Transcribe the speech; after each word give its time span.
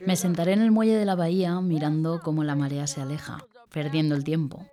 Me 0.00 0.14
sentaré 0.14 0.52
en 0.52 0.62
el 0.62 0.70
muelle 0.70 0.96
de 0.96 1.04
la 1.04 1.16
bahía 1.16 1.60
mirando 1.60 2.20
cómo 2.22 2.44
la 2.44 2.54
marea 2.54 2.86
se 2.86 3.02
aleja, 3.02 3.44
perdiendo 3.72 4.14
el 4.14 4.22
tiempo. 4.22 4.64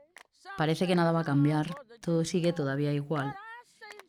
Parece 0.55 0.85
que 0.85 0.95
nada 0.95 1.11
va 1.11 1.21
a 1.21 1.25
cambiar, 1.25 1.75
todo 1.99 2.23
sigue 2.25 2.53
todavía 2.53 2.93
igual. 2.93 3.35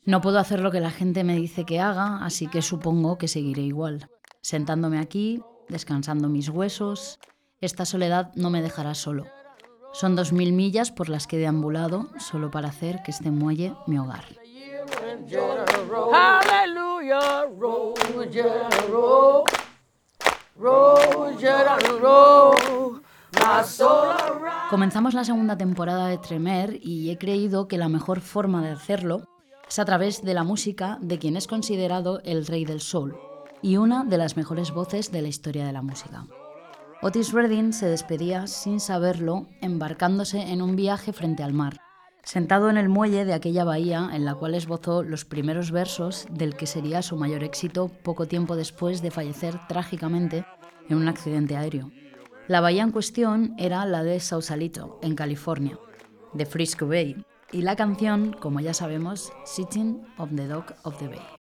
No 0.05 0.21
puedo 0.21 0.39
hacer 0.39 0.61
lo 0.61 0.71
que 0.71 0.81
la 0.81 0.91
gente 0.91 1.25
me 1.25 1.37
dice 1.37 1.65
que 1.65 1.81
haga, 1.81 2.23
así 2.23 2.49
que 2.49 2.61
supongo 2.61 3.17
que 3.17 3.29
seguiré 3.29 3.63
igual. 3.63 4.11
Sentándome 4.43 4.99
aquí, 4.99 5.41
descansando 5.71 6.29
mis 6.29 6.51
huesos, 6.51 7.19
esta 7.63 7.87
soledad 7.87 8.31
no 8.35 8.51
me 8.51 8.61
dejará 8.61 8.95
solo. 8.95 9.25
Son 9.95 10.17
dos 10.17 10.35
mil 10.35 10.53
millas 10.53 10.91
por 10.91 11.09
las 11.09 11.27
que 11.27 11.37
he 11.37 11.41
deambulado 11.41 12.11
solo 12.19 12.51
para 12.51 12.69
hacer 12.69 13.03
que 13.03 13.11
este 13.11 13.31
muelle 13.31 13.73
mi 13.87 13.99
hogar. 13.99 14.44
Comenzamos 24.71 25.15
la 25.15 25.25
segunda 25.25 25.57
temporada 25.57 26.09
de 26.09 26.19
Tremer 26.19 26.79
y 26.81 27.11
he 27.11 27.19
creído 27.19 27.69
que 27.69 27.79
la 27.79 27.89
mejor 27.89 28.21
forma 28.21 28.63
de 28.63 28.71
hacerlo 28.71 29.29
es 29.69 29.79
a 29.79 29.85
través 29.85 30.23
de 30.23 30.35
la 30.35 30.45
música 30.45 30.99
de 31.01 31.19
quien 31.19 31.37
es 31.37 31.47
considerado 31.47 32.21
el 32.25 32.47
rey 32.47 32.65
del 32.65 32.81
soul 32.81 33.17
y 33.63 33.77
una 33.77 34.05
de 34.05 34.19
las 34.19 34.37
mejores 34.37 34.71
voces 34.73 35.11
de 35.11 35.23
la 35.23 35.29
historia 35.29 35.67
de 35.67 35.73
la 35.73 35.83
música. 35.83 36.27
Otis 37.03 37.33
Redding 37.33 37.73
se 37.73 37.87
despedía 37.87 38.47
sin 38.47 38.81
saberlo, 38.81 39.47
embarcándose 39.61 40.41
en 40.41 40.63
un 40.63 40.77
viaje 40.77 41.13
frente 41.13 41.43
al 41.43 41.53
mar, 41.53 41.84
sentado 42.25 42.71
en 42.71 42.77
el 42.77 42.89
muelle 42.89 43.25
de 43.25 43.35
aquella 43.35 43.65
bahía 43.65 44.11
en 44.13 44.25
la 44.25 44.35
cual 44.35 44.55
esbozó 44.55 45.03
los 45.03 45.25
primeros 45.25 45.71
versos 45.71 46.27
del 46.31 46.57
que 46.57 46.67
sería 46.67 47.03
su 47.03 47.17
mayor 47.17 47.45
éxito 47.45 47.91
poco 48.03 48.27
tiempo 48.27 48.57
después 48.57 49.03
de 49.03 49.11
fallecer 49.11 49.59
trágicamente 49.69 50.45
en 50.89 50.97
un 50.97 51.09
accidente 51.09 51.57
aéreo. 51.57 51.91
La 52.49 52.61
bahía 52.61 52.83
en 52.83 52.91
cuestión 52.91 53.55
era 53.59 53.87
la 53.87 54.03
de 54.03 54.21
Sausalito, 54.21 54.99
en 55.03 55.15
California, 55.15 55.79
de 56.33 56.47
Frisco 56.47 56.87
Bay, 56.87 57.25
y 57.53 57.63
la 57.63 57.77
canción, 57.77 58.33
como 58.33 58.61
ya 58.61 58.75
sabemos, 58.75 59.33
Sitting 59.45 60.03
on 60.19 60.37
the 60.37 60.47
Dock 60.47 60.73
of 60.83 60.99
the 60.99 61.09
Bay. 61.09 61.44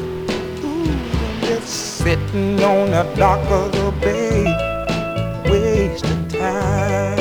Sitting 2.03 2.63
on 2.63 2.89
the 2.89 3.03
dock 3.15 3.39
of 3.51 3.71
the 3.73 3.91
bay, 4.01 4.43
wasting 5.45 6.27
time. 6.29 7.19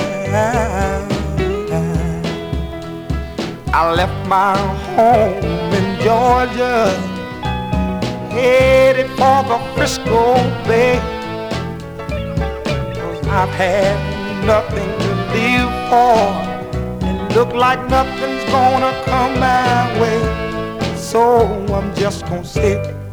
I 3.74 3.92
left 3.92 4.26
my 4.26 4.56
home 4.96 5.44
in 5.74 6.00
Georgia, 6.00 6.88
headed 8.30 9.10
for 9.10 9.42
the 9.50 9.58
Frisco 9.74 10.36
Bay. 10.66 10.98
Cause 12.94 13.26
I've 13.28 13.50
had 13.50 13.96
nothing 14.46 14.88
to 15.02 15.10
live 15.34 15.72
for, 15.90 17.04
and 17.06 17.34
look 17.34 17.52
like 17.52 17.86
nothing's 17.90 18.44
gonna 18.50 18.92
come 19.04 19.38
my 19.38 20.00
way. 20.00 20.96
So 20.96 21.46
I'm 21.74 21.94
just 21.94 22.24
gonna 22.24 22.44
sit 22.46 22.99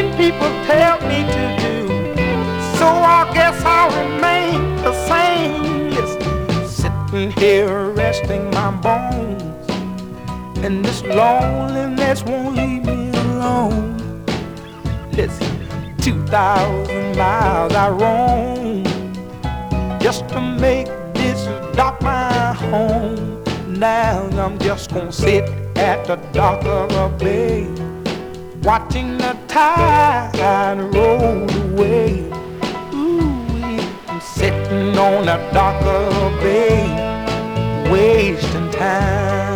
People 0.00 0.48
tell 0.64 0.98
me 1.02 1.24
to 1.24 1.44
do. 1.60 1.88
So 2.78 2.86
I 2.86 3.30
guess 3.34 3.62
I'll 3.64 3.90
remain 4.02 4.76
the 4.76 4.94
same. 5.06 5.90
Listen, 5.90 6.66
sitting 6.66 7.30
here 7.32 7.90
resting 7.90 8.50
my 8.50 8.70
bones. 8.70 9.42
And 10.64 10.82
this 10.82 11.02
loneliness 11.02 12.22
won't 12.22 12.56
leave 12.56 12.84
me 12.86 13.10
alone. 13.10 13.98
Listen, 15.12 15.96
2,000 15.98 17.16
miles 17.16 17.74
I 17.74 17.90
roam 17.90 18.84
just 20.00 20.26
to 20.30 20.40
make 20.40 20.86
this 21.12 21.44
dock 21.76 22.00
my 22.00 22.54
home. 22.54 23.44
Now 23.68 24.28
I'm 24.32 24.58
just 24.58 24.94
gonna 24.94 25.12
sit 25.12 25.44
at 25.76 26.06
the 26.06 26.16
dock 26.32 26.64
of 26.64 26.90
a 26.92 27.08
bay 27.18 27.89
watching 28.62 29.16
the 29.18 29.36
tide 29.48 30.78
roll 30.94 31.48
away. 31.62 32.24
Ooh, 32.94 33.80
I'm 34.08 34.20
sitting 34.20 34.96
on 34.98 35.28
a 35.28 35.38
the 35.52 36.30
bay, 36.40 37.90
wasting 37.90 38.70
time. 38.70 39.49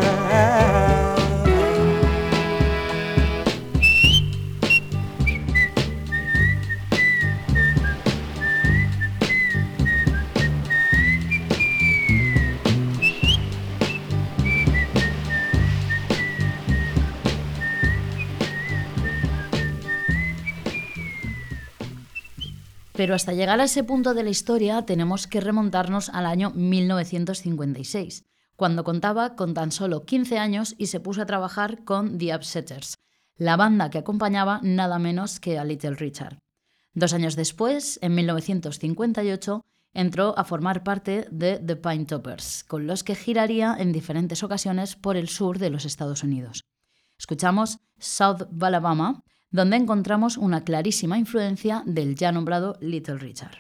Pero 23.05 23.15
hasta 23.15 23.35
llegar 23.35 23.61
a 23.61 23.65
ese 23.65 23.85
punto 23.85 24.15
de 24.15 24.23
la 24.23 24.31
historia 24.31 24.87
tenemos 24.87 25.27
que 25.27 25.43
remontarnos 25.43 26.09
al 26.09 26.25
año 26.25 26.53
1956, 26.53 28.25
cuando 28.56 28.83
contaba 28.83 29.37
con 29.37 29.53
tan 29.53 29.73
solo 29.73 30.06
15 30.06 30.39
años 30.39 30.75
y 30.79 30.87
se 30.87 31.01
puso 31.01 31.21
a 31.21 31.27
trabajar 31.27 31.85
con 31.85 32.17
The 32.17 32.35
Upsetters, 32.35 32.97
la 33.37 33.59
banda 33.59 33.91
que 33.91 33.99
acompañaba 33.99 34.59
nada 34.62 34.99
menos 34.99 35.39
que 35.39 35.59
a 35.59 35.67
Little 35.67 35.97
Richard. 35.97 36.39
Dos 36.95 37.12
años 37.12 37.37
después, 37.37 37.99
en 38.01 38.15
1958, 38.15 39.61
entró 39.93 40.39
a 40.39 40.45
formar 40.45 40.83
parte 40.83 41.29
de 41.31 41.59
The 41.59 41.77
Pine 41.77 42.06
Toppers, 42.06 42.65
con 42.65 42.87
los 42.87 43.05
que 43.05 43.17
giraría 43.17 43.77
en 43.79 43.93
diferentes 43.93 44.43
ocasiones 44.43 44.97
por 44.97 45.19
el 45.19 45.29
sur 45.29 45.59
de 45.59 45.69
los 45.69 45.85
Estados 45.85 46.23
Unidos. 46.23 46.65
Escuchamos 47.19 47.81
South 47.99 48.49
Alabama, 48.62 49.23
donde 49.55 49.77
encontramos 49.77 50.37
una 50.37 50.65
clarísima 50.65 51.17
influencia 51.17 51.85
del 51.87 52.17
ya 52.17 52.33
nombrado 52.33 52.77
Little 52.81 53.19
Richard. 53.19 53.56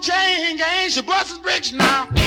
change, 0.00 0.62
ain't 0.62 0.92
she 0.92 1.02
busting 1.02 1.42
bricks 1.42 1.72
now? 1.72 2.19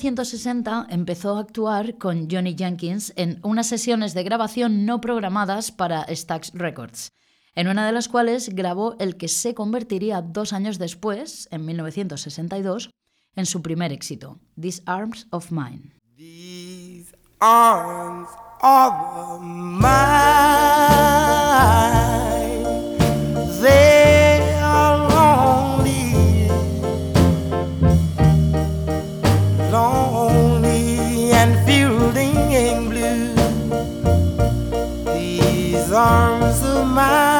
1960 0.00 0.86
empezó 0.88 1.36
a 1.36 1.40
actuar 1.40 1.98
con 1.98 2.30
Johnny 2.30 2.56
Jenkins 2.56 3.12
en 3.16 3.38
unas 3.42 3.66
sesiones 3.66 4.14
de 4.14 4.22
grabación 4.22 4.86
no 4.86 4.98
programadas 5.02 5.72
para 5.72 6.06
Stax 6.08 6.52
Records, 6.54 7.12
en 7.54 7.68
una 7.68 7.84
de 7.84 7.92
las 7.92 8.08
cuales 8.08 8.48
grabó 8.54 8.96
el 8.98 9.18
que 9.18 9.28
se 9.28 9.52
convertiría 9.52 10.22
dos 10.22 10.54
años 10.54 10.78
después, 10.78 11.48
en 11.50 11.66
1962, 11.66 12.88
en 13.36 13.44
su 13.44 13.60
primer 13.60 13.92
éxito, 13.92 14.38
These 14.58 14.82
Arms 14.86 15.26
of 15.32 15.52
Mine. 15.52 15.92
arms 36.10 36.62
of 36.64 36.86
mine. 36.88 37.39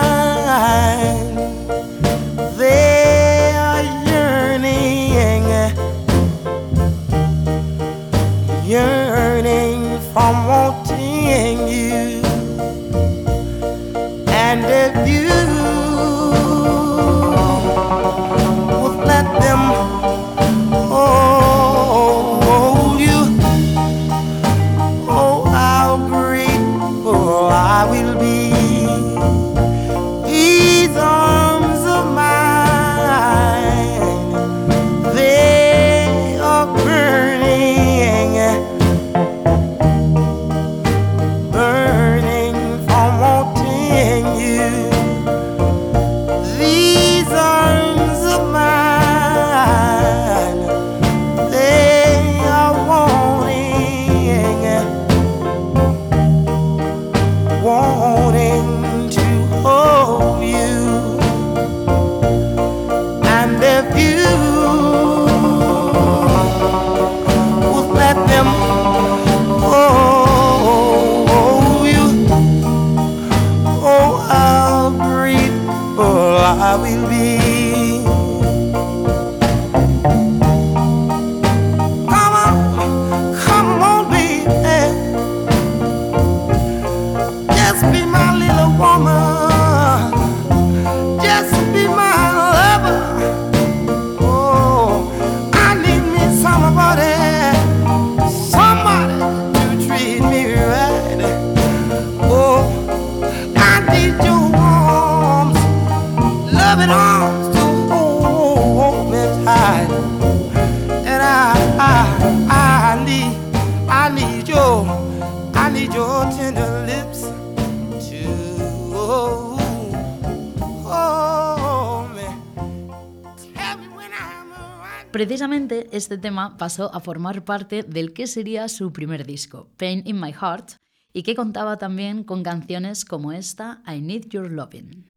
Precisamente 125.21 125.87
este 125.93 126.17
tema 126.17 126.57
pasó 126.57 126.95
a 126.95 127.01
formar 127.01 127.45
parte 127.45 127.83
del 127.83 128.15
que 128.15 128.27
sería 128.27 128.69
su 128.69 128.91
primer 128.91 129.27
disco, 129.27 129.69
Pain 129.77 130.03
in 130.07 130.19
My 130.19 130.33
Heart, 130.33 130.77
y 131.13 131.25
que 131.25 131.35
contaba 131.35 131.77
también 131.77 132.25
con 132.25 132.43
canciones 132.43 133.05
como 133.05 133.31
esta, 133.31 133.83
I 133.87 134.01
Need 134.01 134.29
Your 134.31 134.51
Loving. 134.51 135.11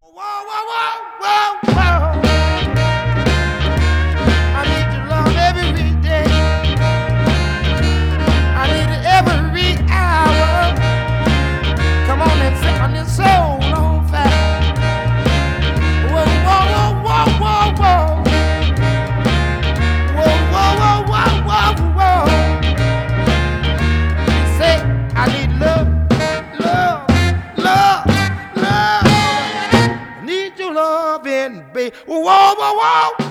uou, 32.24 32.56
uou, 32.58 32.76
uou. 32.78 33.23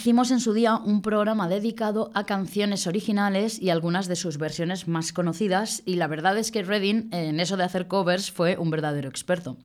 Hicimos 0.00 0.30
en 0.30 0.40
su 0.40 0.54
día 0.54 0.76
un 0.76 1.02
programa 1.02 1.46
dedicado 1.46 2.10
a 2.14 2.24
canciones 2.24 2.86
originales 2.86 3.60
y 3.60 3.68
algunas 3.68 4.08
de 4.08 4.16
sus 4.16 4.38
versiones 4.38 4.88
más 4.88 5.12
conocidas, 5.12 5.82
y 5.84 5.96
la 5.96 6.06
verdad 6.06 6.38
es 6.38 6.50
que 6.50 6.62
Redding 6.62 7.10
en 7.12 7.38
eso 7.38 7.58
de 7.58 7.64
hacer 7.64 7.86
covers 7.86 8.30
fue 8.30 8.56
un 8.56 8.70
verdadero 8.70 9.10
experto. 9.10 9.58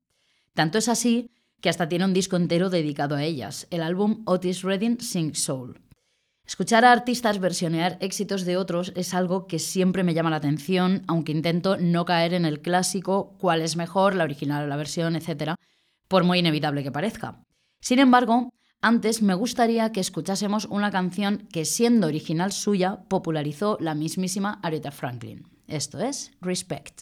Tanto 0.53 0.77
es 0.77 0.89
así 0.89 1.31
que 1.61 1.69
hasta 1.69 1.87
tiene 1.87 2.03
un 2.03 2.13
disco 2.13 2.35
entero 2.35 2.69
dedicado 2.69 3.15
a 3.15 3.23
ellas, 3.23 3.65
el 3.69 3.81
álbum 3.81 4.23
Otis 4.25 4.61
Redding 4.61 4.99
Sing 4.99 5.35
Soul. 5.35 5.79
Escuchar 6.45 6.83
a 6.83 6.91
artistas 6.91 7.39
versionear 7.39 7.97
éxitos 8.01 8.43
de 8.43 8.57
otros 8.57 8.91
es 8.97 9.13
algo 9.13 9.47
que 9.47 9.57
siempre 9.57 10.03
me 10.03 10.13
llama 10.13 10.31
la 10.31 10.35
atención, 10.35 11.03
aunque 11.07 11.31
intento 11.31 11.77
no 11.77 12.03
caer 12.03 12.33
en 12.33 12.43
el 12.43 12.59
clásico 12.59 13.37
cuál 13.39 13.61
es 13.61 13.77
mejor, 13.77 14.15
la 14.15 14.25
original 14.25 14.65
o 14.65 14.67
la 14.67 14.75
versión, 14.75 15.15
etc., 15.15 15.53
por 16.09 16.25
muy 16.25 16.39
inevitable 16.39 16.83
que 16.83 16.91
parezca. 16.91 17.41
Sin 17.79 17.99
embargo, 17.99 18.51
antes 18.87 19.23
me 19.23 19.33
gustaría 19.33 19.91
que 19.91 19.99
escuchásemos 19.99 20.65
una 20.65 20.91
canción 20.91 21.47
que 21.51 21.65
siendo 21.65 22.05
original 22.05 22.51
suya 22.51 22.99
popularizó 23.07 23.77
la 23.79 23.95
mismísima 23.95 24.59
Aretha 24.61 24.91
Franklin. 24.91 25.47
Esto 25.67 25.99
es 25.99 26.31
Respect. 26.39 27.01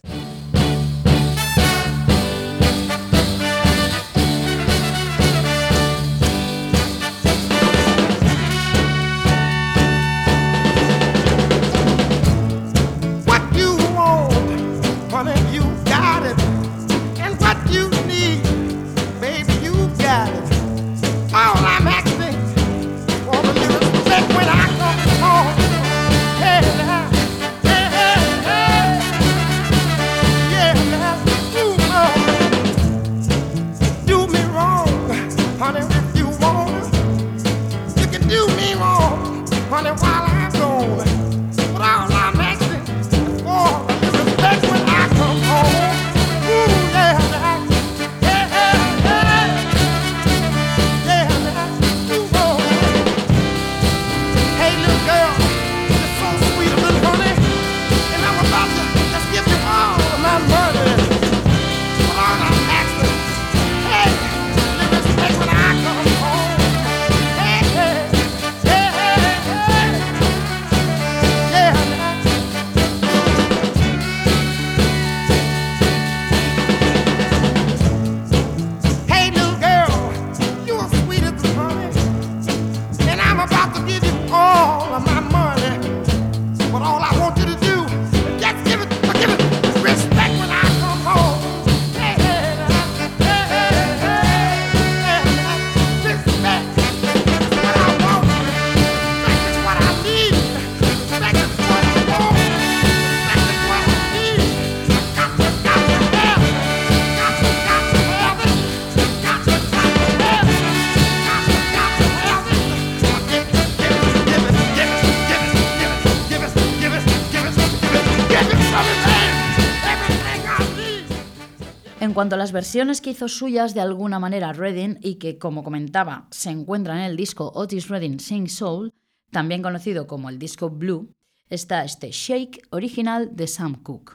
cuanto 122.24 122.36
a 122.36 122.40
las 122.40 122.54
versiones 122.54 123.02
que 123.02 123.10
hizo 123.10 123.28
suyas 123.28 123.74
de 123.74 123.82
alguna 123.82 124.18
manera 124.18 124.54
Redding 124.54 124.98
y 125.02 125.16
que, 125.16 125.38
como 125.38 125.62
comentaba, 125.62 126.30
se 126.32 126.52
encuentran 126.52 127.00
en 127.00 127.04
el 127.04 127.18
disco 127.18 127.52
Otis 127.54 127.90
Redding 127.90 128.22
Sing 128.22 128.48
Soul, 128.48 128.94
también 129.30 129.62
conocido 129.62 130.08
como 130.08 130.30
el 130.30 130.40
disco 130.40 130.70
Blue, 130.70 131.14
está 131.50 131.84
este 131.84 132.12
Shake 132.12 132.62
original 132.70 133.36
de 133.36 133.48
Sam 133.48 133.76
Cooke. 133.84 134.14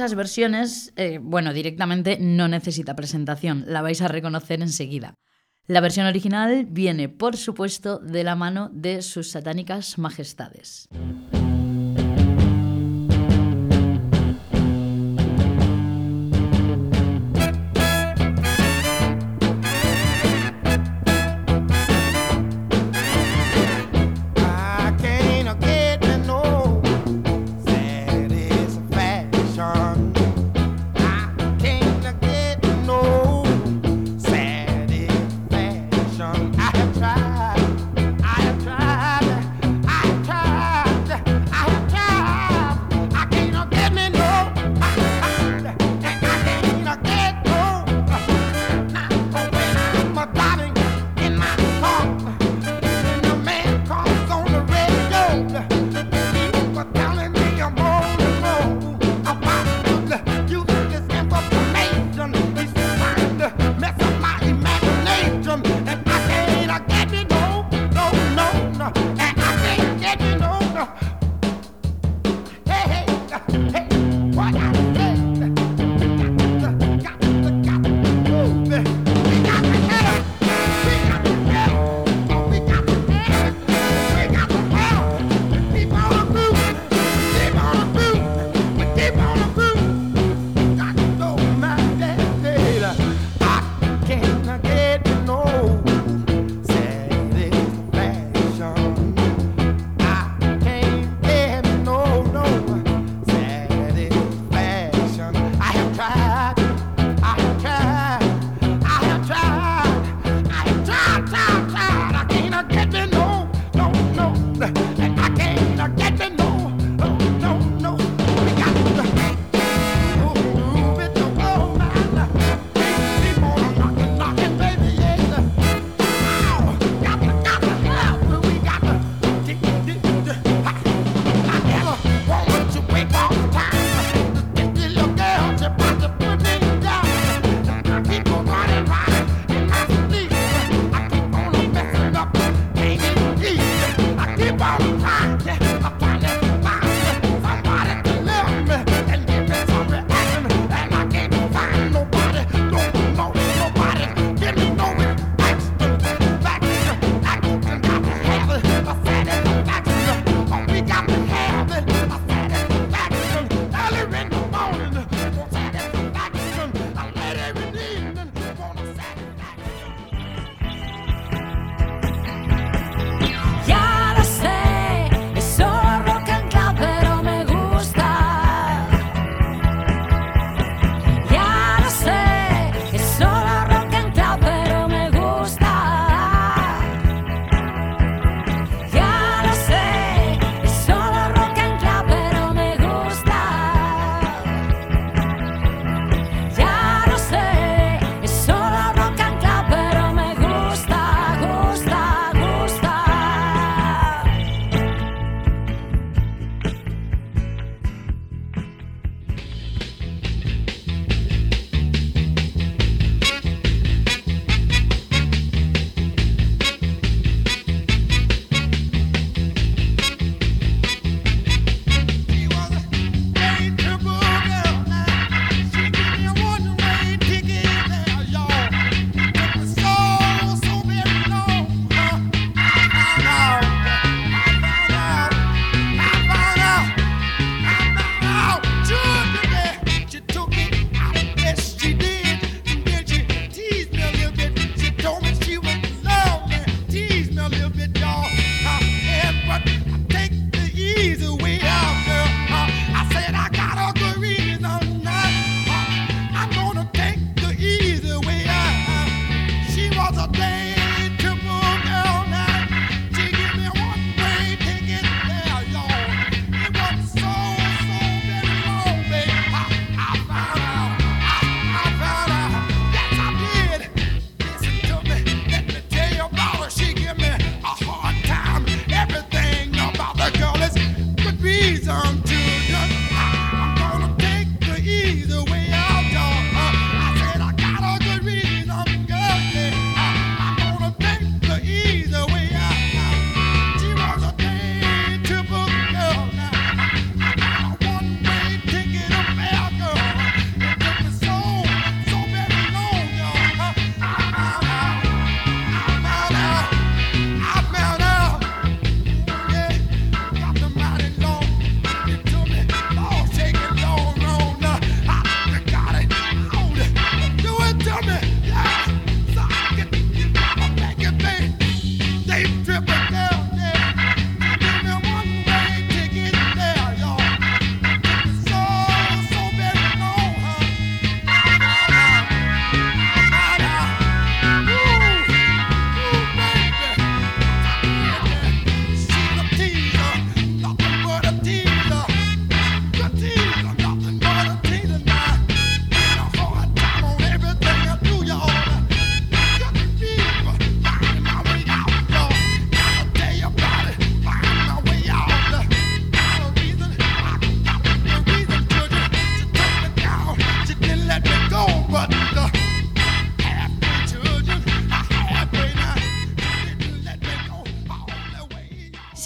esas 0.00 0.14
versiones, 0.14 0.94
eh, 0.96 1.18
bueno, 1.20 1.52
directamente 1.52 2.16
no 2.18 2.48
necesita 2.48 2.96
presentación, 2.96 3.64
la 3.66 3.82
vais 3.82 4.00
a 4.00 4.08
reconocer 4.08 4.62
enseguida. 4.62 5.14
La 5.66 5.82
versión 5.82 6.06
original 6.06 6.66
viene, 6.66 7.10
por 7.10 7.36
supuesto, 7.36 7.98
de 7.98 8.24
la 8.24 8.34
mano 8.34 8.70
de 8.72 9.02
sus 9.02 9.30
satánicas 9.30 9.98
majestades. 9.98 10.88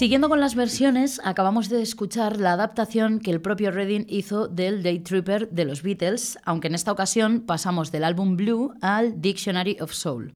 Siguiendo 0.05 0.29
con 0.29 0.39
las 0.39 0.53
versiones, 0.53 1.19
acabamos 1.23 1.67
de 1.67 1.81
escuchar 1.81 2.39
la 2.39 2.53
adaptación 2.53 3.19
que 3.19 3.31
el 3.31 3.41
propio 3.41 3.71
Redding 3.71 4.05
hizo 4.07 4.47
del 4.47 4.83
Day 4.83 4.99
Tripper 4.99 5.49
de 5.49 5.65
los 5.65 5.81
Beatles, 5.81 6.37
aunque 6.43 6.67
en 6.67 6.75
esta 6.75 6.91
ocasión 6.91 7.41
pasamos 7.41 7.91
del 7.91 8.03
álbum 8.03 8.37
Blue 8.37 8.75
al 8.81 9.19
Dictionary 9.19 9.77
of 9.81 9.93
Soul, 9.93 10.35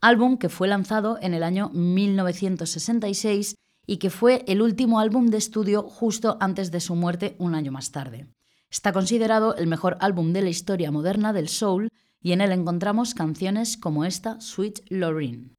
álbum 0.00 0.38
que 0.38 0.48
fue 0.48 0.68
lanzado 0.68 1.18
en 1.20 1.34
el 1.34 1.42
año 1.42 1.68
1966 1.74 3.56
y 3.86 3.98
que 3.98 4.08
fue 4.08 4.42
el 4.48 4.62
último 4.62 4.98
álbum 4.98 5.26
de 5.26 5.36
estudio 5.36 5.82
justo 5.82 6.38
antes 6.40 6.70
de 6.70 6.80
su 6.80 6.94
muerte 6.94 7.36
un 7.38 7.54
año 7.54 7.72
más 7.72 7.92
tarde. 7.92 8.26
Está 8.70 8.94
considerado 8.94 9.54
el 9.56 9.66
mejor 9.66 9.98
álbum 10.00 10.32
de 10.32 10.40
la 10.40 10.48
historia 10.48 10.90
moderna 10.90 11.34
del 11.34 11.50
soul 11.50 11.90
y 12.22 12.32
en 12.32 12.40
él 12.40 12.52
encontramos 12.52 13.12
canciones 13.12 13.76
como 13.76 14.06
esta 14.06 14.40
Sweet 14.40 14.80
Lorraine. 14.88 15.50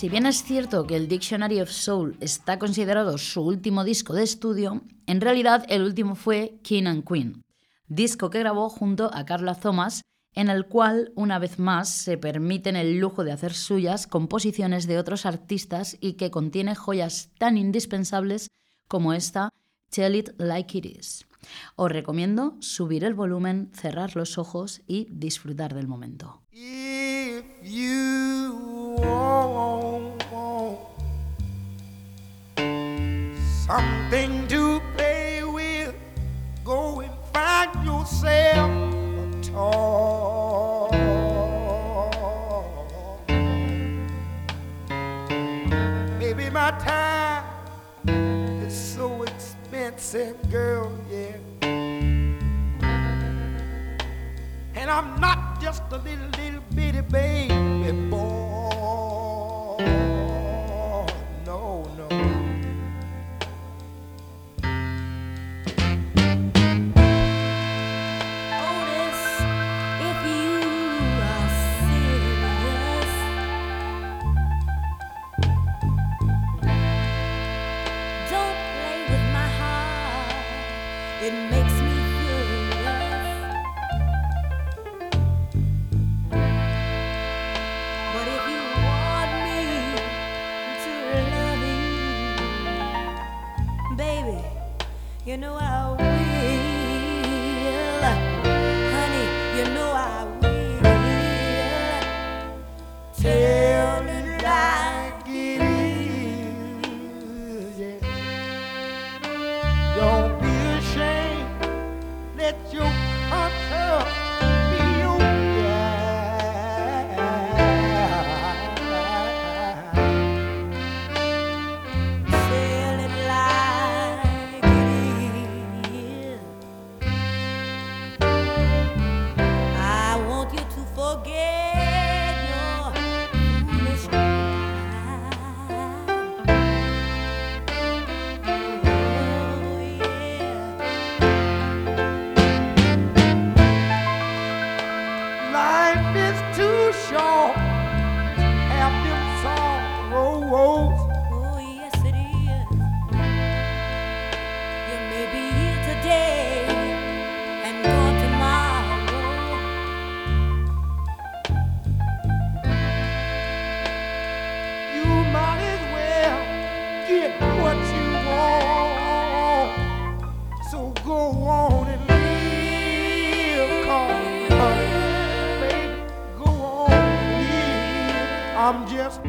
Si 0.00 0.08
bien 0.08 0.24
es 0.24 0.42
cierto 0.44 0.86
que 0.86 0.96
el 0.96 1.08
Dictionary 1.08 1.60
of 1.60 1.70
Soul 1.70 2.16
está 2.20 2.58
considerado 2.58 3.18
su 3.18 3.42
último 3.42 3.84
disco 3.84 4.14
de 4.14 4.22
estudio, 4.22 4.80
en 5.06 5.20
realidad 5.20 5.66
el 5.68 5.82
último 5.82 6.14
fue 6.14 6.58
King 6.62 6.84
and 6.86 7.06
Queen, 7.06 7.42
disco 7.86 8.30
que 8.30 8.38
grabó 8.38 8.70
junto 8.70 9.10
a 9.12 9.26
Carla 9.26 9.56
Thomas, 9.56 10.00
en 10.32 10.48
el 10.48 10.64
cual 10.64 11.12
una 11.16 11.38
vez 11.38 11.58
más 11.58 11.90
se 11.90 12.16
permiten 12.16 12.76
el 12.76 12.98
lujo 12.98 13.24
de 13.24 13.32
hacer 13.32 13.52
suyas 13.52 14.06
composiciones 14.06 14.86
de 14.86 14.98
otros 14.98 15.26
artistas 15.26 15.98
y 16.00 16.14
que 16.14 16.30
contiene 16.30 16.74
joyas 16.74 17.28
tan 17.36 17.58
indispensables 17.58 18.48
como 18.88 19.12
esta 19.12 19.50
Tell 19.90 20.14
It 20.14 20.30
Like 20.38 20.78
It 20.78 20.86
Is. 20.86 21.26
Os 21.76 21.92
recomiendo 21.92 22.56
subir 22.60 23.04
el 23.04 23.12
volumen, 23.12 23.70
cerrar 23.74 24.16
los 24.16 24.38
ojos 24.38 24.80
y 24.86 25.08
disfrutar 25.10 25.74
del 25.74 25.88
momento. 25.88 26.40
Something 33.70 34.48
to 34.48 34.80
play 34.96 35.44
with, 35.44 35.94
go 36.64 37.00
and 37.00 37.12
find 37.32 37.72
yourself 37.86 38.68
a 38.68 39.26
toy. 39.40 40.90
Maybe 46.18 46.50
my 46.50 46.72
time 46.80 47.44
is 48.66 48.74
so 48.74 49.22
expensive, 49.22 50.36
girl, 50.50 50.90
yeah. 51.08 51.36
And 54.74 54.90
I'm 54.90 55.20
not 55.20 55.60
just 55.60 55.84
a 55.92 55.98
little, 55.98 56.28
little 56.38 56.62
bitty 56.74 57.02
baby 57.02 57.92
boy. 58.10 58.49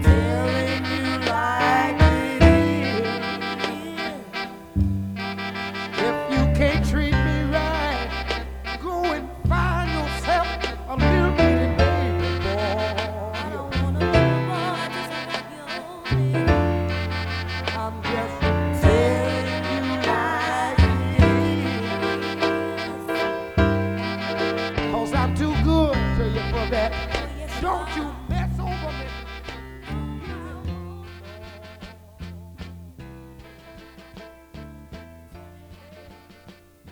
telling 0.03 0.85
you 0.85 1.19
like 1.29 2.00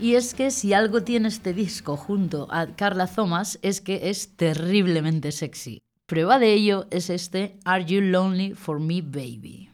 Y 0.09 0.15
es 0.15 0.33
que 0.33 0.49
si 0.49 0.73
algo 0.73 1.03
tiene 1.03 1.27
este 1.27 1.53
disco 1.53 1.95
junto 1.95 2.47
a 2.49 2.65
Carla 2.75 3.05
Thomas 3.05 3.59
es 3.61 3.79
que 3.79 4.09
es 4.09 4.35
terriblemente 4.35 5.31
sexy. 5.31 5.83
Prueba 6.07 6.39
de 6.39 6.51
ello 6.51 6.87
es 6.89 7.11
este 7.11 7.59
Are 7.63 7.85
You 7.85 8.01
Lonely 8.01 8.55
for 8.55 8.79
Me 8.79 9.03
Baby. 9.03 9.68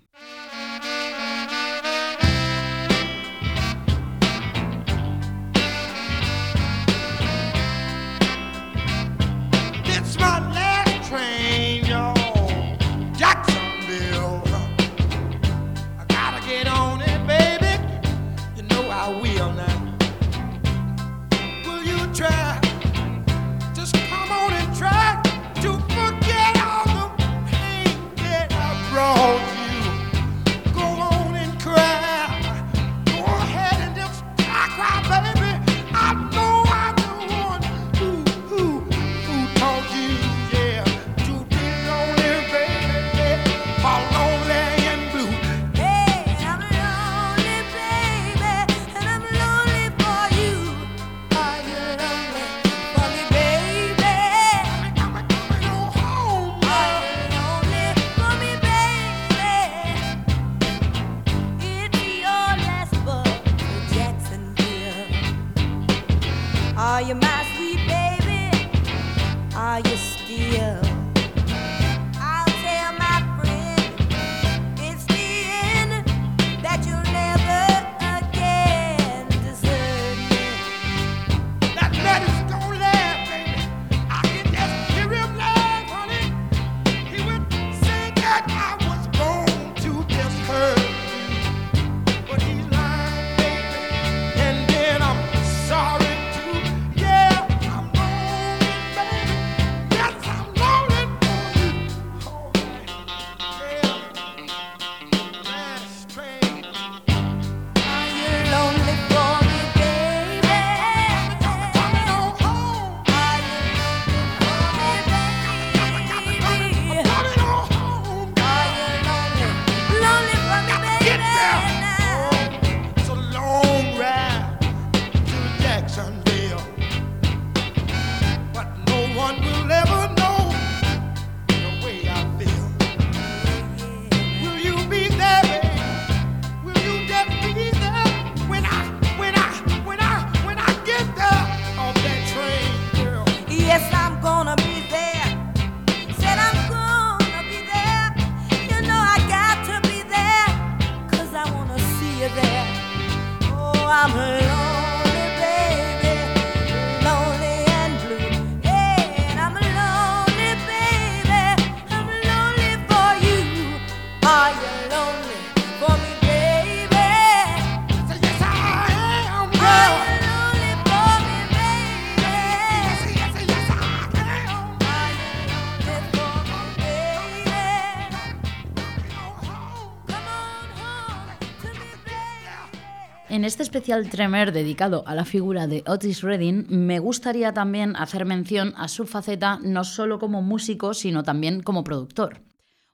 Especial 183.85 184.09
Tremer 184.09 184.51
dedicado 184.51 185.03
a 185.05 185.13
la 185.13 185.25
figura 185.25 185.67
de 185.67 185.83
Otis 185.85 186.23
Redding, 186.23 186.65
me 186.69 186.97
gustaría 186.97 187.53
también 187.53 187.95
hacer 187.95 188.25
mención 188.25 188.73
a 188.77 188.87
su 188.87 189.05
faceta 189.05 189.59
no 189.61 189.83
solo 189.83 190.17
como 190.17 190.41
músico, 190.41 190.95
sino 190.95 191.21
también 191.21 191.61
como 191.61 191.83
productor. 191.83 192.41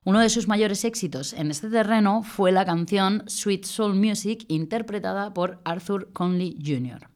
Uno 0.04 0.19
de 0.19 0.27
sus 0.27 0.49
mayores 0.49 0.84
éxitos 0.84 1.32
en 1.32 1.49
este 1.49 1.69
terreno 1.69 2.23
fue 2.23 2.51
la 2.51 2.65
canción 2.65 3.23
Sweet 3.25 3.63
Soul 3.63 3.95
Music, 3.95 4.43
interpretada 4.49 5.34
por 5.34 5.62
Arthur 5.63 6.12
Conley 6.12 6.58
Jr. 6.62 7.11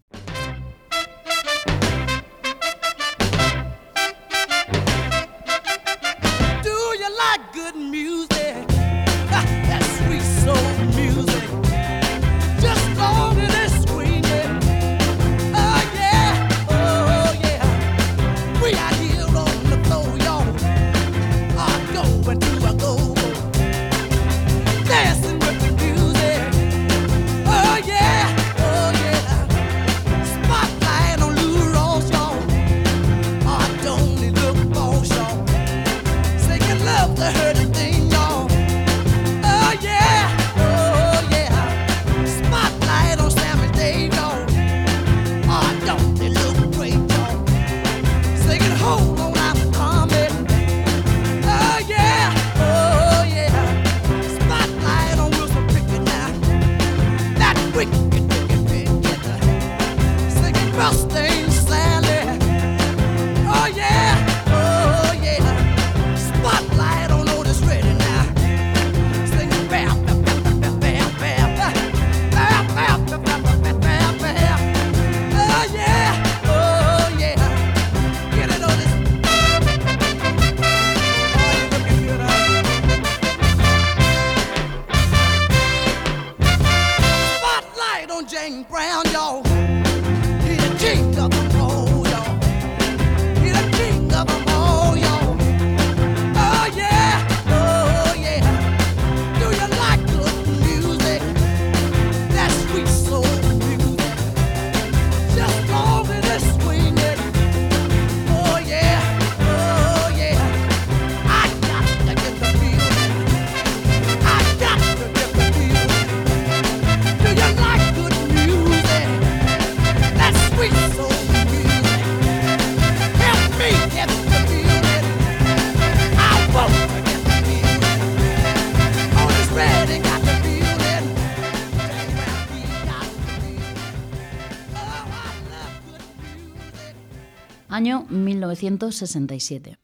Año 137.75 138.05
1967. 138.09 139.77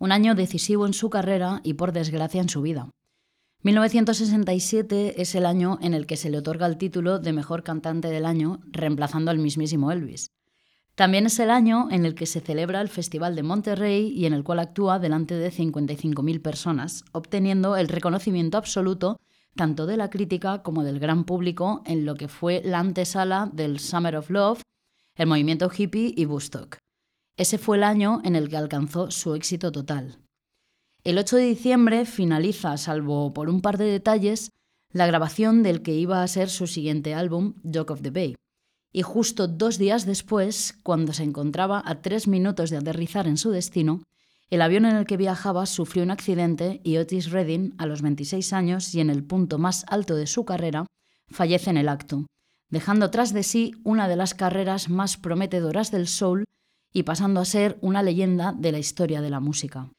Un 0.00 0.10
año 0.10 0.34
decisivo 0.34 0.86
en 0.86 0.92
su 0.92 1.08
carrera 1.08 1.60
y 1.62 1.74
por 1.74 1.92
desgracia 1.92 2.40
en 2.40 2.48
su 2.48 2.62
vida. 2.62 2.90
1967 3.62 5.22
es 5.22 5.36
el 5.36 5.46
año 5.46 5.78
en 5.80 5.94
el 5.94 6.08
que 6.08 6.16
se 6.16 6.30
le 6.30 6.38
otorga 6.38 6.66
el 6.66 6.78
título 6.78 7.20
de 7.20 7.32
Mejor 7.32 7.62
Cantante 7.62 8.08
del 8.08 8.26
Año, 8.26 8.58
reemplazando 8.66 9.30
al 9.30 9.38
mismísimo 9.38 9.92
Elvis. 9.92 10.32
También 10.96 11.26
es 11.26 11.38
el 11.38 11.50
año 11.50 11.86
en 11.92 12.06
el 12.06 12.16
que 12.16 12.26
se 12.26 12.40
celebra 12.40 12.80
el 12.80 12.88
Festival 12.88 13.36
de 13.36 13.44
Monterrey 13.44 14.08
y 14.08 14.26
en 14.26 14.32
el 14.32 14.42
cual 14.42 14.58
actúa 14.58 14.98
delante 14.98 15.36
de 15.36 15.52
55.000 15.52 16.42
personas, 16.42 17.04
obteniendo 17.12 17.76
el 17.76 17.86
reconocimiento 17.86 18.58
absoluto 18.58 19.20
tanto 19.54 19.86
de 19.86 19.96
la 19.96 20.10
crítica 20.10 20.64
como 20.64 20.82
del 20.82 20.98
gran 20.98 21.22
público 21.22 21.84
en 21.86 22.04
lo 22.04 22.16
que 22.16 22.26
fue 22.26 22.62
la 22.64 22.80
antesala 22.80 23.48
del 23.52 23.78
Summer 23.78 24.16
of 24.16 24.28
Love, 24.28 24.62
el 25.14 25.28
movimiento 25.28 25.70
hippie 25.72 26.12
y 26.16 26.26
Woodstock. 26.26 26.78
Ese 27.38 27.56
fue 27.56 27.78
el 27.78 27.84
año 27.84 28.20
en 28.24 28.36
el 28.36 28.50
que 28.50 28.58
alcanzó 28.58 29.10
su 29.10 29.34
éxito 29.34 29.72
total. 29.72 30.18
El 31.04 31.16
8 31.16 31.36
de 31.36 31.44
diciembre 31.44 32.04
finaliza, 32.04 32.76
salvo 32.76 33.32
por 33.32 33.48
un 33.48 33.62
par 33.62 33.78
de 33.78 33.86
detalles, 33.86 34.50
la 34.92 35.06
grabación 35.06 35.62
del 35.62 35.80
que 35.80 35.94
iba 35.94 36.22
a 36.22 36.28
ser 36.28 36.50
su 36.50 36.66
siguiente 36.66 37.14
álbum, 37.14 37.54
Dog 37.62 37.92
of 37.92 38.02
the 38.02 38.10
Bay 38.10 38.36
y 38.92 39.02
justo 39.02 39.48
dos 39.48 39.78
días 39.78 40.06
después, 40.06 40.74
cuando 40.82 41.12
se 41.12 41.22
encontraba 41.22 41.82
a 41.84 42.00
tres 42.00 42.26
minutos 42.26 42.70
de 42.70 42.78
aterrizar 42.78 43.26
en 43.26 43.36
su 43.36 43.50
destino, 43.50 44.02
el 44.50 44.62
avión 44.62 44.86
en 44.86 44.96
el 44.96 45.04
que 45.04 45.18
viajaba 45.18 45.66
sufrió 45.66 46.02
un 46.02 46.10
accidente 46.10 46.80
y 46.82 46.96
Otis 46.96 47.30
Redding, 47.30 47.74
a 47.76 47.86
los 47.86 48.00
26 48.00 48.52
años 48.52 48.94
y 48.94 49.00
en 49.00 49.10
el 49.10 49.24
punto 49.24 49.58
más 49.58 49.84
alto 49.88 50.16
de 50.16 50.26
su 50.26 50.44
carrera, 50.44 50.86
fallece 51.30 51.68
en 51.68 51.76
el 51.76 51.88
acto, 51.88 52.26
dejando 52.70 53.10
tras 53.10 53.34
de 53.34 53.42
sí 53.42 53.74
una 53.84 54.08
de 54.08 54.16
las 54.16 54.34
carreras 54.34 54.88
más 54.88 55.18
prometedoras 55.18 55.90
del 55.90 56.08
soul 56.08 56.44
y 56.92 57.02
pasando 57.02 57.40
a 57.40 57.44
ser 57.44 57.78
una 57.80 58.02
leyenda 58.02 58.52
de 58.52 58.72
la 58.72 58.78
historia 58.78 59.20
de 59.20 59.30
la 59.30 59.40
música. 59.40 59.90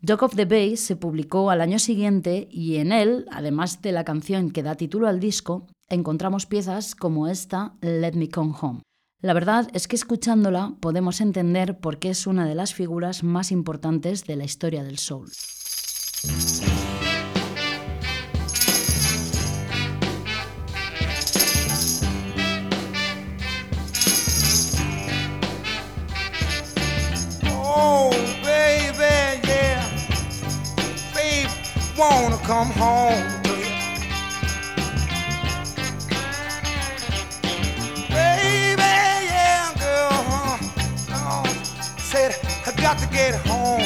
Dog 0.00 0.22
of 0.22 0.36
the 0.36 0.44
Bay 0.44 0.76
se 0.76 0.96
publicó 0.96 1.50
al 1.50 1.62
año 1.62 1.78
siguiente 1.78 2.46
y 2.50 2.76
en 2.76 2.92
él, 2.92 3.26
además 3.30 3.80
de 3.80 3.92
la 3.92 4.04
canción 4.04 4.50
que 4.50 4.62
da 4.62 4.74
título 4.74 5.08
al 5.08 5.18
disco, 5.18 5.66
encontramos 5.88 6.44
piezas 6.44 6.94
como 6.94 7.26
esta 7.26 7.74
Let 7.80 8.12
Me 8.12 8.28
Come 8.28 8.54
Home. 8.60 8.82
La 9.22 9.32
verdad 9.32 9.70
es 9.72 9.88
que 9.88 9.96
escuchándola 9.96 10.74
podemos 10.80 11.22
entender 11.22 11.78
por 11.78 11.98
qué 11.98 12.10
es 12.10 12.26
una 12.26 12.46
de 12.46 12.54
las 12.54 12.74
figuras 12.74 13.24
más 13.24 13.50
importantes 13.50 14.26
de 14.26 14.36
la 14.36 14.44
historia 14.44 14.84
del 14.84 14.98
soul. 14.98 15.30
Come 32.44 32.70
home 32.72 33.42
to 33.42 33.50
you. 33.56 33.64
Baby, 38.10 38.82
yeah, 39.32 39.72
girl, 39.78 40.10
huh? 41.08 41.44
said 41.96 42.36
I 42.66 42.72
got 42.82 42.98
to 42.98 43.06
get 43.08 43.34
home 43.46 43.83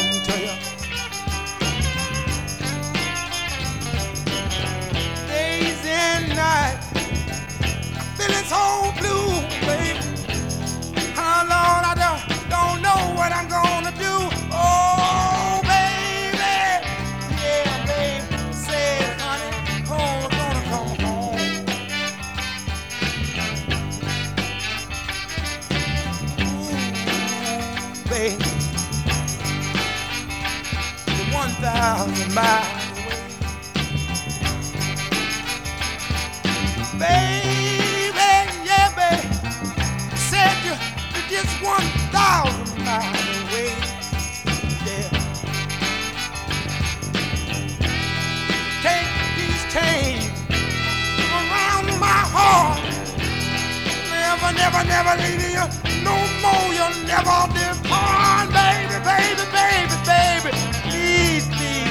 Never, 54.84 54.90
never, 54.90 55.22
leaving 55.22 55.50
you 55.50 56.04
no 56.04 56.14
more. 56.40 56.72
You'll 56.72 57.04
never 57.04 57.48
depart, 57.52 58.48
baby, 58.52 58.94
baby, 59.02 59.42
baby, 59.50 59.96
baby 60.06 60.56
Eat 60.86 61.48
me, 61.58 61.90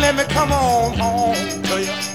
let 0.00 0.14
me 0.14 0.22
come 0.32 0.52
on 0.52 0.96
home 0.96 1.62
to 1.64 1.80
you. 1.82 2.09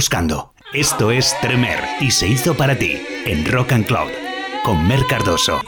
Buscando. 0.00 0.54
Esto 0.72 1.10
es 1.10 1.36
Tremer 1.42 1.78
y 2.00 2.10
se 2.10 2.26
hizo 2.26 2.54
para 2.54 2.74
ti 2.74 3.02
en 3.26 3.44
Rock 3.52 3.72
and 3.72 3.84
Cloud 3.84 4.10
con 4.64 4.88
Mer 4.88 5.00
Cardoso. 5.06 5.60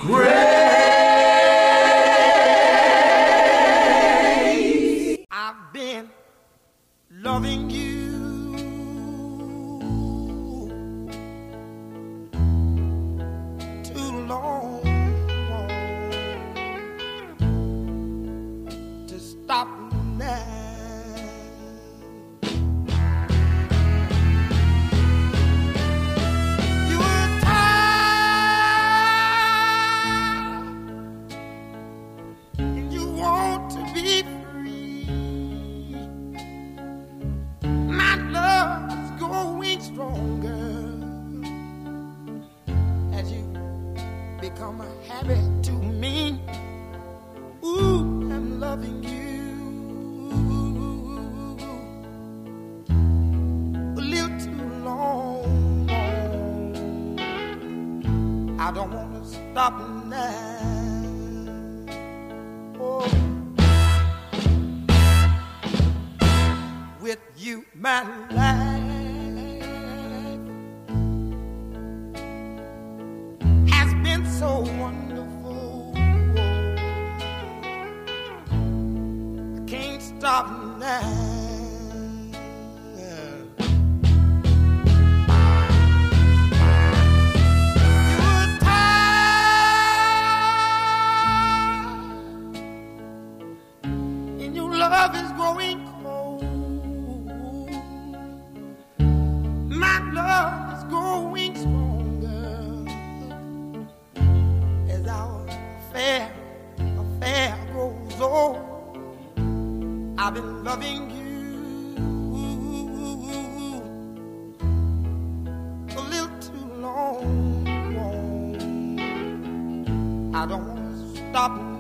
I 120.43 120.47
don't 120.47 121.31
stop 121.31 121.72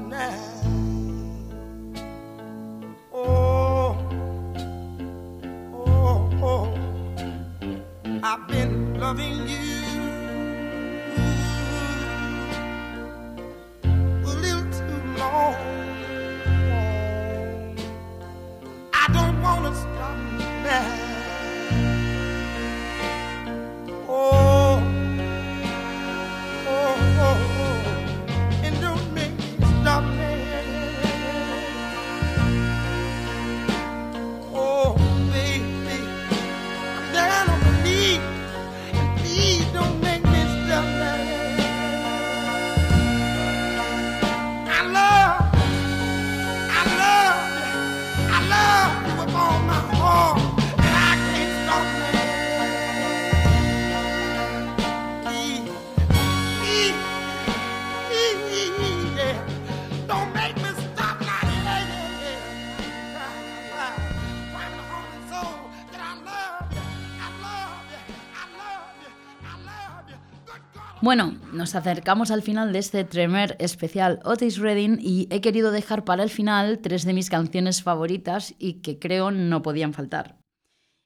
Bueno, 71.02 71.34
nos 71.52 71.74
acercamos 71.74 72.30
al 72.30 72.42
final 72.42 72.72
de 72.72 72.78
este 72.78 73.02
Tremer 73.02 73.56
especial 73.58 74.20
Otis 74.24 74.58
Redding 74.58 75.00
y 75.00 75.26
he 75.30 75.40
querido 75.40 75.72
dejar 75.72 76.04
para 76.04 76.22
el 76.22 76.30
final 76.30 76.78
tres 76.78 77.04
de 77.04 77.12
mis 77.12 77.28
canciones 77.28 77.82
favoritas 77.82 78.54
y 78.60 78.74
que 78.74 79.00
creo 79.00 79.32
no 79.32 79.62
podían 79.62 79.94
faltar. 79.94 80.38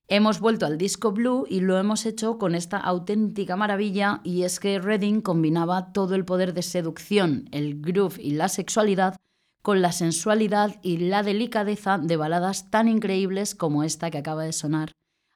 Hemos 0.06 0.38
vuelto 0.38 0.66
al 0.66 0.76
disco 0.76 1.12
blue 1.12 1.46
y 1.48 1.60
lo 1.60 1.78
hemos 1.78 2.04
hecho 2.04 2.36
con 2.36 2.54
esta 2.54 2.76
auténtica 2.76 3.56
maravilla 3.56 4.20
y 4.22 4.42
es 4.42 4.60
que 4.60 4.78
Redding 4.78 5.22
combinaba 5.22 5.94
todo 5.94 6.14
el 6.14 6.26
poder 6.26 6.52
de 6.52 6.60
seducción, 6.60 7.48
el 7.50 7.80
groove 7.80 8.20
y 8.20 8.32
la 8.32 8.50
sexualidad 8.50 9.16
con 9.62 9.80
la 9.80 9.92
sensualidad 9.92 10.76
y 10.82 10.98
la 10.98 11.22
delicadeza 11.22 11.96
de 11.96 12.18
baladas 12.18 12.70
tan 12.70 12.86
increíbles 12.88 13.54
como 13.54 13.82
esta 13.82 14.10
que 14.10 14.18
acaba 14.18 14.44
de 14.44 14.52
sonar, 14.52 14.92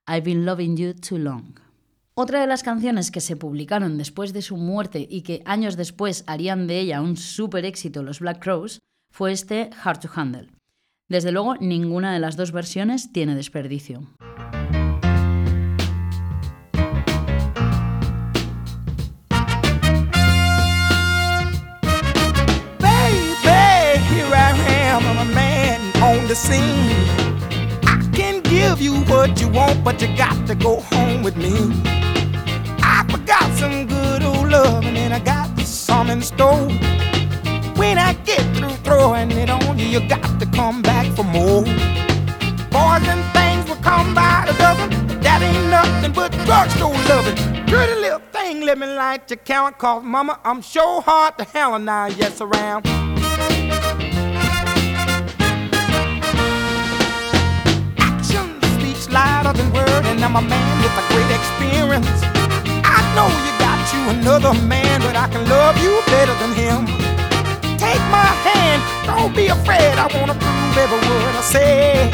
I've 0.07 0.21
Been 0.21 0.45
Loving 0.45 0.77
You 0.77 0.93
Too 0.93 1.17
Long. 1.17 1.70
Otra 2.15 2.41
de 2.41 2.47
las 2.47 2.63
canciones 2.63 3.11
que 3.11 3.21
se 3.21 3.37
publicaron 3.37 3.97
después 3.97 4.33
de 4.33 4.43
su 4.43 4.57
muerte 4.57 5.07
y 5.09 5.23
que 5.23 5.43
años 5.45 5.77
después 5.77 6.25
harían 6.27 6.67
de 6.67 6.81
ella 6.81 7.01
un 7.01 7.17
súper 7.17 7.65
éxito 7.65 8.03
los 8.03 8.19
Black 8.19 8.43
Crows 8.43 8.81
fue 9.13 9.33
este 9.33 9.71
Hard 9.83 10.01
to 10.01 10.11
Handle. 10.15 10.51
Desde 11.09 11.33
luego, 11.33 11.57
ninguna 11.57 12.13
de 12.13 12.21
las 12.21 12.37
dos 12.37 12.53
versiones 12.53 13.13
tiene 13.13 13.35
desperdicio. 13.35 14.03
I 27.83 28.09
can 28.13 28.41
give 28.43 28.81
you 28.81 28.95
what 29.05 29.41
you 29.41 29.49
want, 29.49 29.83
but 29.83 30.01
you 30.01 30.09
got 30.17 30.47
to 30.47 30.55
go 30.55 30.81
home 30.81 31.23
with 31.23 31.37
me. 31.37 32.00
I 33.63 33.69
some 33.69 33.87
good 33.87 34.23
old 34.23 34.49
love, 34.49 34.85
and 34.87 35.13
I 35.13 35.19
got 35.19 35.59
some 35.61 36.09
in 36.09 36.23
store. 36.23 36.67
When 37.77 37.99
I 37.99 38.15
get 38.25 38.41
through 38.57 38.77
throwing 38.87 39.31
it 39.33 39.51
on 39.51 39.79
you, 39.79 39.85
you 39.85 40.09
got 40.09 40.41
to 40.41 40.47
come 40.47 40.81
back 40.81 41.07
for 41.15 41.25
more. 41.25 41.65
Boys 42.71 43.07
and 43.07 43.23
things 43.35 43.69
will 43.69 43.83
come 43.83 44.15
by 44.15 44.45
the 44.47 44.55
dozen, 44.57 44.89
that 45.21 45.43
ain't 45.43 45.69
nothing 45.69 46.13
but 46.13 46.33
drugstore 46.47 46.95
loving. 47.11 47.37
Pretty 47.67 48.01
little 48.01 48.23
thing, 48.33 48.63
let 48.63 48.79
me 48.79 48.87
light 48.87 49.29
your 49.31 49.37
count, 49.37 49.77
cause 49.77 50.03
mama, 50.05 50.41
I'm 50.43 50.63
sure 50.63 51.03
hard 51.03 51.37
to 51.37 51.45
hell 51.45 51.75
and 51.75 51.85
now, 51.85 52.07
yes, 52.07 52.41
around. 52.41 52.87
Action 57.99 58.59
speaks 58.79 59.11
louder 59.11 59.53
than 59.53 59.71
word, 59.71 60.05
and 60.07 60.25
I'm 60.25 60.37
a 60.37 60.41
man 60.41 60.83
with 60.83 60.97
a 60.97 61.05
great 61.13 61.31
experience. 61.39 62.25
I 62.83 63.01
know 63.15 63.29
you 63.45 63.50
another 64.11 64.55
man, 64.67 65.01
but 65.01 65.15
I 65.15 65.29
can 65.29 65.49
love 65.49 65.79
you 65.79 65.93
better 66.07 66.35
than 66.43 66.53
him. 66.53 66.87
Take 67.79 68.03
my 68.11 68.31
hand, 68.47 68.83
don't 69.07 69.35
be 69.35 69.47
afraid. 69.47 69.95
I 70.05 70.07
wanna 70.19 70.35
prove 70.35 70.77
every 70.85 71.01
word 71.09 71.35
I 71.39 71.45
say. 71.55 72.11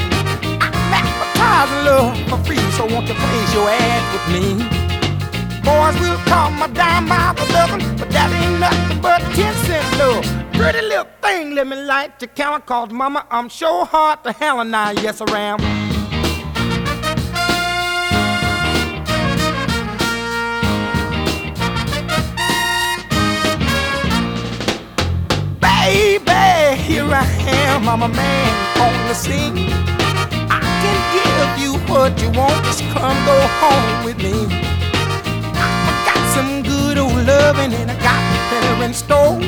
I'm 0.61 0.93
advertising 1.01 1.83
love 1.89 2.15
for 2.29 2.39
free, 2.45 2.65
so 2.77 2.85
won't 2.93 3.09
you 3.09 3.15
place 3.15 3.55
your 3.55 3.69
ad 3.69 4.03
with 4.13 4.27
me? 4.35 4.47
Boys 5.65 5.97
will 6.01 6.21
call 6.31 6.51
my 6.51 6.69
dime 6.69 7.09
by 7.09 7.33
the 7.39 7.47
dozen, 7.53 7.81
but 7.97 8.11
that 8.11 8.31
ain't 8.41 8.61
nothing 8.61 9.01
but 9.01 9.21
ten 9.35 9.55
cent 9.65 9.87
love. 9.99 10.25
Pretty 10.53 10.83
little 10.83 11.09
thing, 11.23 11.55
let 11.55 11.67
me 11.67 11.77
light 11.77 12.21
your 12.21 12.29
count, 12.29 12.67
cause 12.67 12.91
mama, 12.91 13.27
I'm 13.31 13.49
sure 13.49 13.85
hard 13.87 14.23
to 14.25 14.33
hell 14.33 14.61
and 14.61 14.75
I, 14.77 14.93
yes, 14.93 15.21
I 15.21 15.39
am. 15.39 15.86
Here 27.07 27.15
I 27.15 27.27
am, 27.71 27.89
I'm 27.89 28.03
a 28.03 28.09
man 28.09 28.53
on 28.81 29.09
the 29.09 29.15
scene. 29.15 29.57
I 30.51 30.61
can 30.83 30.99
give 31.17 31.51
you 31.63 31.73
what 31.91 32.21
you 32.21 32.31
want, 32.39 32.65
just 32.65 32.83
come 32.93 33.17
go 33.25 33.37
home 33.63 34.05
with 34.05 34.19
me. 34.19 34.35
I 35.55 35.93
got 36.09 36.23
some 36.35 36.63
good 36.63 36.99
old 36.99 37.27
loving 37.27 37.73
and 37.75 37.91
I 37.91 37.97
got 38.03 38.23
better 38.51 38.85
in 38.85 38.95
store. 38.95 39.39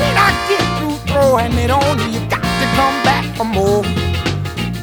When 0.00 0.14
I 0.26 0.30
get 0.48 0.64
through 0.78 0.98
throwing 1.10 1.52
it 1.64 1.70
on 1.70 1.98
you, 1.98 2.18
you 2.18 2.20
got 2.28 2.42
to 2.42 2.66
come 2.78 2.96
back 3.06 3.24
for 3.36 3.44
more. 3.44 3.82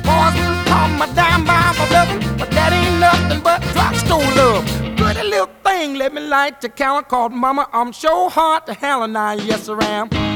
Boys 0.07 0.36
will 0.39 0.57
call 0.69 0.88
my 0.99 1.07
dime 1.13 1.43
by 1.45 1.73
my 1.80 1.86
loving, 1.91 2.21
but 2.38 2.49
that 2.51 2.71
ain't 2.71 2.99
nothing 2.99 3.41
but 3.43 3.61
drugstore 3.73 4.23
love. 4.39 4.65
Pretty 4.97 5.23
little 5.28 5.49
thing, 5.63 5.95
let 5.95 6.13
me 6.13 6.21
light 6.21 6.63
your 6.63 6.71
count 6.71 7.07
called 7.09 7.34
Mama. 7.34 7.67
I'm 7.73 7.91
sure 7.91 8.30
hard 8.30 8.65
to 8.67 8.73
hell 8.73 9.03
and 9.03 9.17
I, 9.17 9.34
yes, 9.36 9.67
I 9.67 9.84
am. 9.86 10.34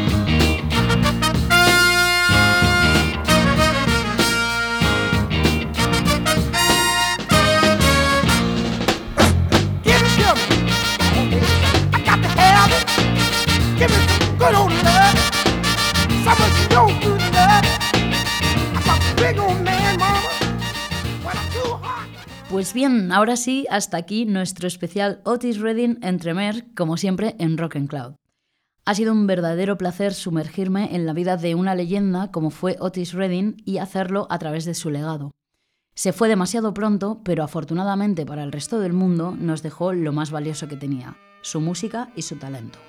Pues 22.50 22.74
bien, 22.74 23.14
ahora 23.14 23.38
sí, 23.38 23.66
hasta 23.70 23.96
aquí 23.96 24.26
nuestro 24.26 24.68
especial 24.68 25.22
Otis 25.24 25.62
Redding 25.62 26.00
entre 26.02 26.34
Mer, 26.34 26.66
como 26.76 26.98
siempre 26.98 27.38
en 27.40 27.58
Rock 27.58 27.78
and 27.78 27.88
Cloud. 27.88 28.16
Ha 28.84 28.96
sido 28.96 29.14
un 29.14 29.28
verdadero 29.28 29.78
placer 29.78 30.14
sumergirme 30.14 30.94
en 30.94 31.06
la 31.06 31.14
vida 31.14 31.38
de 31.38 31.56
una 31.56 31.74
leyenda 31.74 32.32
como 32.32 32.50
fue 32.50 32.76
Otis 32.82 33.14
Redding 33.14 33.62
y 33.64 33.78
hacerlo 33.78 34.28
a 34.30 34.40
través 34.40 34.66
de 34.66 34.74
su 34.74 34.90
legado. 34.90 35.32
Se 35.96 36.12
fue 36.12 36.28
demasiado 36.28 36.74
pronto, 36.74 37.22
pero 37.24 37.44
afortunadamente 37.44 38.26
para 38.26 38.44
el 38.44 38.52
resto 38.52 38.80
del 38.80 38.92
mundo 38.92 39.38
nos 39.40 39.64
dejó 39.64 39.94
lo 39.94 40.12
más 40.12 40.32
valioso 40.32 40.68
que 40.68 40.76
tenía, 40.76 41.16
su 41.42 41.62
música 41.62 42.10
y 42.18 42.24
su 42.24 42.36
talento. 42.36 42.80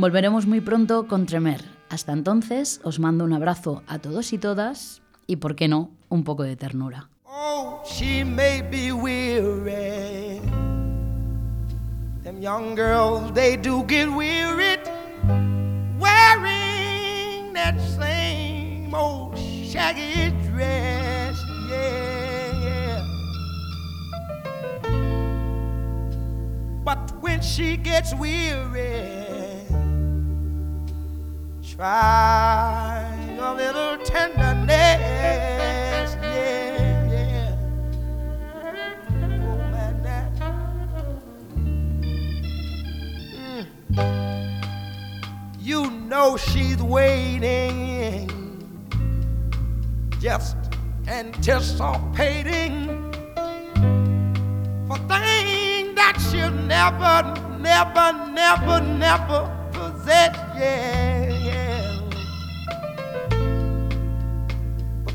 Volveremos 0.00 0.46
muy 0.46 0.62
pronto 0.62 1.06
con 1.06 1.26
Tremer. 1.26 1.62
Hasta 1.90 2.12
entonces, 2.12 2.80
os 2.84 2.98
mando 2.98 3.22
un 3.22 3.34
abrazo 3.34 3.82
a 3.86 3.98
todos 3.98 4.32
y 4.32 4.38
todas 4.38 5.02
y, 5.26 5.36
por 5.36 5.56
qué 5.56 5.68
no, 5.68 5.90
un 6.08 6.24
poco 6.24 6.42
de 6.42 6.56
ternura. 6.56 7.10
Oh, 7.26 7.82
she 7.84 8.24
may 8.24 8.62
be 8.62 8.92
weary. 8.92 10.40
Them 12.22 12.40
young 12.40 12.74
girls, 12.74 13.30
they 13.34 13.58
do 13.58 13.84
get 13.86 14.08
wearied 14.08 14.80
wearing 15.98 17.52
that 17.52 17.78
same 17.78 18.94
old 18.94 19.36
shaggy 19.36 20.30
dress. 20.50 21.36
Yeah. 21.68 23.04
But 26.86 27.12
when 27.20 27.42
she 27.42 27.76
gets 27.76 28.14
weary, 28.14 29.29
try 31.80 33.08
a 33.40 33.54
little 33.54 33.96
tenderness. 34.04 35.00
Yeah, 36.20 37.10
yeah. 37.10 37.56
Oh, 39.22 39.56
man, 39.72 40.02
that. 40.02 40.30
Mm. 43.94 44.60
You 45.58 45.90
know 45.90 46.36
she's 46.36 46.82
waiting, 46.82 48.28
just 50.18 50.56
anticipating 51.08 53.10
for 54.86 54.98
things 55.08 55.94
that 55.96 56.18
she'll 56.30 56.50
never, 56.50 57.22
never, 57.58 58.12
never, 58.34 58.80
never 58.82 59.48
possess. 59.72 60.36
Yeah, 60.58 61.28
yeah. 61.30 61.59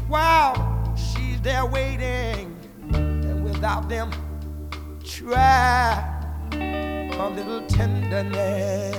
While 0.08 0.96
she's 0.96 1.42
there 1.42 1.66
waiting, 1.66 2.56
and 2.94 3.44
without 3.44 3.90
them, 3.90 4.12
try 5.04 6.12
a 6.52 7.30
little 7.30 7.66
tenderness. 7.68 8.96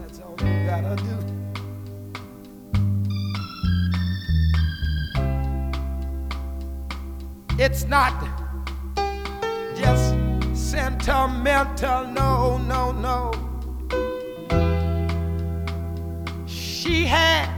That's 0.00 0.20
all 0.20 0.36
you 0.40 0.66
gotta 0.66 0.96
do. 0.96 1.18
It's 7.56 7.84
not 7.84 8.12
just 9.76 10.16
sentimental, 10.52 12.06
no, 12.08 12.58
no, 12.58 12.90
no. 12.90 13.30
She 16.46 17.04
has 17.04 17.53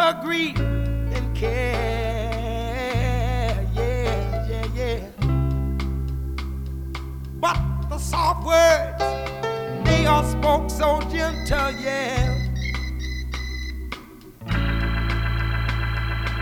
her 0.00 0.18
grief 0.22 0.58
and 0.58 1.36
care, 1.36 1.52
yeah, 3.74 4.48
yeah, 4.48 4.66
yeah. 4.74 5.00
But 7.38 7.58
the 7.90 7.98
soft 7.98 8.46
words, 8.46 9.02
they 9.84 10.06
are 10.06 10.24
spoke 10.24 10.70
so 10.70 11.00
gentle, 11.12 11.70
yeah. 11.72 12.34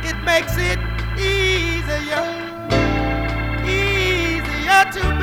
It 0.05 0.17
makes 0.25 0.57
it 0.57 0.79
easier, 1.19 2.27
easier 3.67 4.85
to 4.93 5.18